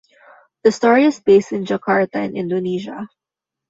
[0.63, 3.07] The story is based in Jakarta in Indonesia.